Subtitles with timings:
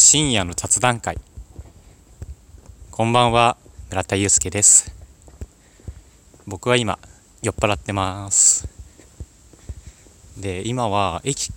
[0.00, 1.18] 深夜の雑談会。
[2.92, 3.56] こんばんは
[3.90, 4.94] 村田祐介です。
[6.46, 7.00] 僕は今
[7.42, 8.68] 酔っ払ってます。
[10.38, 11.50] で今は駅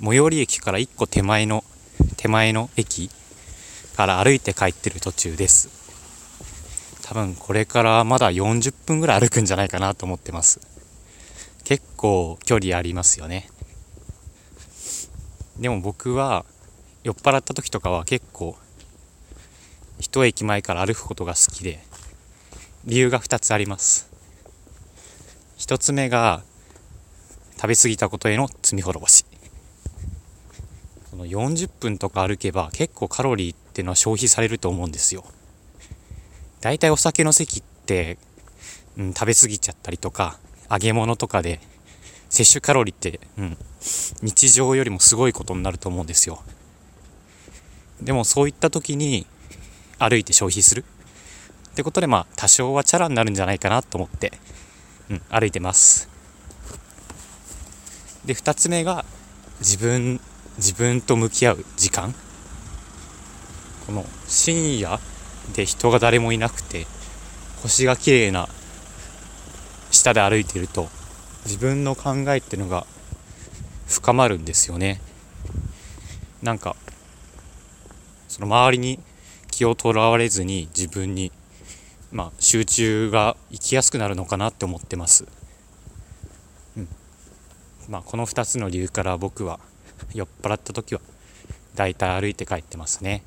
[0.00, 1.64] 最寄り駅から1個手前の
[2.16, 3.10] 手前の駅
[3.96, 5.68] から歩いて帰ってる途中です。
[7.02, 10.60] 多分これからまだ40分ぐらい歩くんじゃないかなと思ってます。
[11.64, 13.50] 結構距離ありますよね。
[15.58, 16.46] でも僕は
[17.02, 18.58] 酔っ払った時とかは結構
[20.00, 21.82] 一駅前から歩くことが好きで
[22.84, 24.10] 理由が2つあります。
[25.58, 26.42] 1つ目が
[27.56, 29.24] 食べ過ぎたことへの罪滅ぼし。
[31.10, 35.24] その40分とか歩けば結構カロリーっていうのは消費されると思うんですよ。
[36.60, 38.18] だいたいお酒の席って、
[38.98, 40.38] うん、食べ過ぎちゃったりとか
[40.70, 41.60] 揚げ物とかで
[42.28, 43.56] 摂取カロリーって、うん、
[44.22, 46.42] 日常よりもすごいことになると思うんですよ。
[48.02, 49.26] でもそういった時に
[49.98, 50.84] 歩いて消費する。
[51.70, 54.32] ってことでまあ多少はチャラになるんじゃないかなと思って、
[55.10, 56.08] うん、歩いてます。
[58.24, 59.04] で2つ目が
[59.60, 60.20] 自分
[60.56, 62.14] 自分と向き合う時間。
[63.86, 65.00] この深夜
[65.54, 66.86] で人が誰もいなくて
[67.62, 68.48] 星が綺麗な
[69.90, 70.88] 下で歩いてると
[71.44, 72.86] 自分の考えっていうのが
[73.88, 75.00] 深まるんですよね。
[76.42, 76.76] なんか
[78.30, 79.00] その周りに
[79.50, 81.32] 気をとらわれずに自分に、
[82.12, 85.26] まあ、集中がいきやすくなるのかなって思ってます、
[86.76, 86.88] うん。
[87.88, 89.58] まあ、この2つの理由から僕は
[90.14, 91.00] 酔っ払った時は
[91.74, 93.24] だいたい歩いて帰ってますね。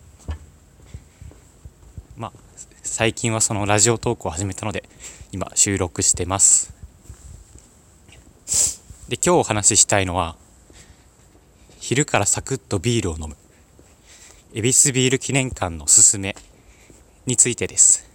[2.16, 2.34] まあ
[2.82, 4.88] 最近はそのラジオトークを始めたので
[5.34, 6.74] 今収録してます。
[9.10, 10.38] で今日お話ししたいのは
[11.80, 13.36] 昼からサクッとビールを飲む。
[14.56, 16.36] 恵比寿ビール記念館のすすめ
[17.26, 18.08] についてです。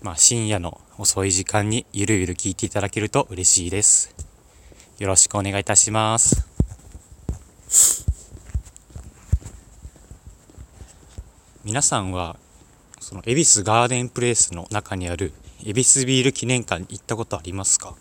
[0.00, 4.14] まあ、深夜の遅い時間にゆるゆる聞いていただけると嬉しいです。
[4.98, 6.48] よろしくお願いいたします。
[11.62, 12.36] 皆さんは、
[12.98, 15.34] その恵比寿ガーデンプレイスの中にある
[15.66, 17.94] 恵比寿ビール記念館に行ったことありますか？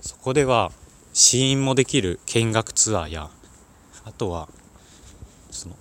[0.00, 0.72] そこでは
[1.12, 3.30] 試飲もできる見学ツアーや
[4.04, 4.48] あとは
[5.58, 5.76] その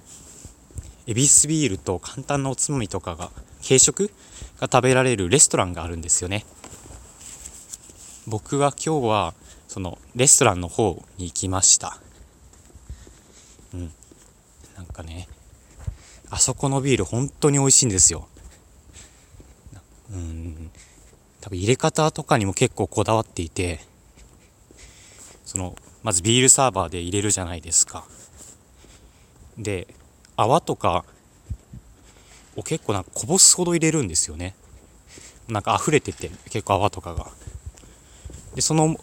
[1.05, 3.31] エビスビールと簡単なおつまみとかが
[3.65, 4.11] 軽食
[4.59, 6.45] が食べられるレストランがあるんですよね。
[8.27, 9.33] 僕は今日は
[9.69, 11.97] そのレストランの方に行きました。
[13.73, 13.91] うん。
[14.75, 15.27] なんかね
[16.29, 18.27] あそこのビール本当に美味しいんですよ。
[20.11, 20.71] うん。
[21.39, 23.79] 多分入れ方とかにも結構こだわっていて
[25.45, 28.05] そのまずビールサーバーで入れるじゃないですか。
[29.57, 29.87] で
[30.35, 31.03] 泡とか
[32.55, 34.55] を結構なんかこぼすほど入れるんですよね。
[35.47, 37.27] なんか溢れてて結構泡とかが。
[38.55, 38.97] でその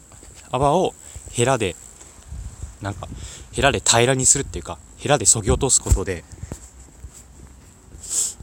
[0.51, 0.95] 泡を
[1.33, 1.77] ヘラで
[2.83, 3.09] なんか
[3.53, 6.25] ヘラで平らにするっていうかヘラでそぎ落とすことで、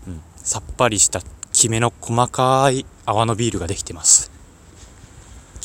[0.07, 1.22] うん、さっぱりした
[1.53, 4.31] きめの細かい泡のビールができてます。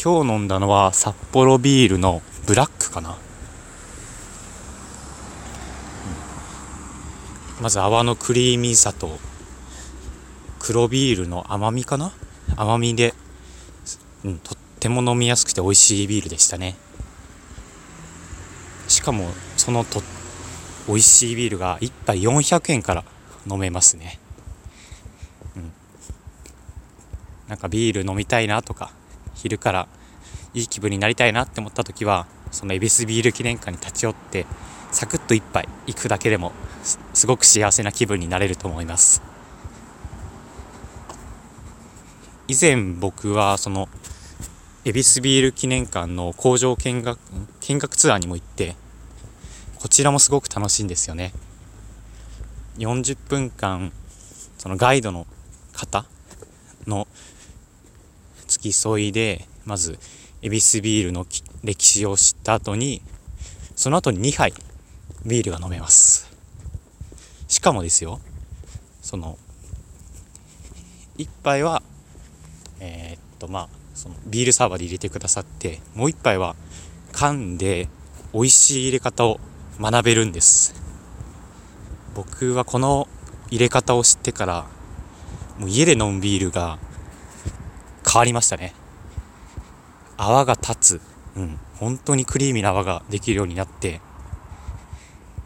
[0.02, 3.16] 今日飲んだのは札幌ビールのブラックかな。
[7.60, 9.18] まず泡のクリーミーさと
[10.58, 12.12] 黒ビールの甘みかな？
[12.56, 13.14] 甘みで、
[14.24, 16.76] うん、とっても飲みやすくて美味しいビールでしたね。
[18.88, 20.02] しかもそのと
[20.86, 23.04] 美味しいビールが1杯400円から
[23.50, 24.18] 飲めますね。
[25.56, 25.72] うん。
[27.48, 28.92] なんかビール飲みたいなとか
[29.34, 29.88] 昼から
[30.54, 34.46] いい気分になりたいなって思った時はその恵比寿ビール記念館に立ち寄って
[34.92, 36.52] サクッと1杯行くだけでも
[37.12, 39.22] すごく幸せな気分になれると思います。
[42.48, 43.88] 以前僕はその
[44.84, 47.18] 恵比寿ビール記念館の工場見学
[47.60, 48.76] 見学ツアーにも行って
[49.80, 51.32] こちらもすごく楽しいんですよね。
[52.78, 53.92] 40分間
[54.58, 55.26] そのガイドの
[55.72, 56.04] 方
[56.86, 57.08] の
[58.46, 59.98] 付き添いでまず
[60.42, 61.26] 恵比寿ビールの
[61.64, 63.02] 歴史を知った後に
[63.74, 64.52] その後に2杯
[65.24, 66.30] ビールが飲めます。
[67.48, 68.20] しかもですよ
[69.02, 69.38] その
[71.18, 71.82] 1杯は
[72.80, 76.54] えー、っとまあそのビールサーバーで入れてくださってもう1杯は
[77.12, 77.88] 缶で
[78.34, 79.40] 美味しい入れ方を
[79.80, 80.74] 学べるんです。
[82.14, 83.08] 僕はこの
[83.50, 84.66] 入れ方を知ってから
[85.58, 86.78] もう家で飲むビールが
[88.06, 88.74] 変わりましたね。
[90.16, 91.00] 泡が立つ。
[91.36, 91.58] うん。
[91.76, 94.00] 本当にクリーミーな泡ができるようになって。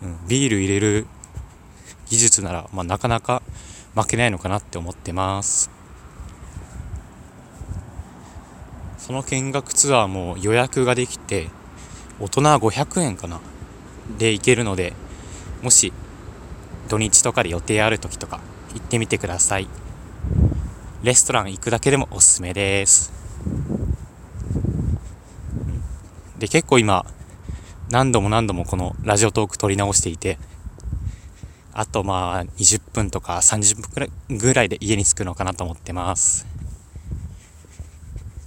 [0.02, 1.06] うん、ビール入れる
[2.08, 3.42] 技術なら、まあ、なかなか
[3.94, 5.70] 負けないのかなって思ってます。
[8.98, 11.48] その見学ツアーも予約ができて
[12.20, 13.40] 大人は500円かな。
[14.18, 14.92] で行けるので
[15.62, 15.92] もし
[16.88, 18.40] 土日とかで予定ある時とか
[18.74, 19.68] 行ってみてください。
[21.02, 23.12] レストラン行くだけでもおすすめです。
[26.40, 27.04] で結構今
[27.90, 30.38] 何度も何度もこのラジオトーク撮り直していて
[31.72, 36.46] あとまあ20分とか30分くらいぐらいで家に着くのかなと思ってます。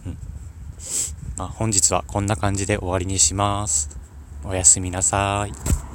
[0.05, 0.17] うん。
[1.37, 3.97] まあ、本日はこんな感じで終わりにします。
[4.43, 5.92] おやすみなさい。